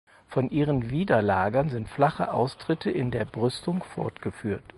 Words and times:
Von 0.29 0.49
ihren 0.49 0.89
Widerlagern 0.89 1.69
sind 1.69 1.87
flache 1.87 2.33
Austritte 2.33 2.89
in 2.89 3.11
der 3.11 3.23
Brüstung 3.23 3.83
fortgeführt. 3.83 4.63